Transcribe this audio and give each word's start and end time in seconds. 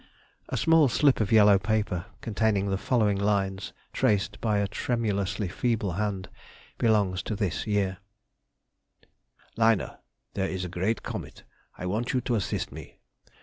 A 0.49 0.57
small 0.57 0.87
slip 0.87 1.19
of 1.19 1.31
yellow 1.31 1.59
paper, 1.59 2.05
containing 2.21 2.71
the 2.71 2.77
following 2.79 3.17
lines, 3.19 3.71
traced 3.93 4.41
by 4.41 4.57
a 4.57 4.67
tremulously 4.67 5.47
feeble 5.47 5.91
hand, 5.91 6.27
belongs 6.79 7.21
to 7.21 7.35
this 7.35 7.67
year:— 7.67 7.99
"LINA,—There 9.57 10.47
is 10.49 10.65
a 10.65 10.69
great 10.69 11.03
comet. 11.03 11.43
I 11.77 11.85
want 11.85 12.13
you 12.13 12.21
to 12.21 12.33
assist 12.33 12.71
me. 12.71 12.97